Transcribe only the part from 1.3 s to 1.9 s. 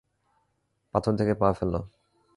পা ফেল।